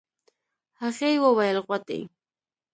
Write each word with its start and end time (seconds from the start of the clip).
هغې 0.81 1.11
وويل 1.23 1.57
غوټۍ. 1.67 2.01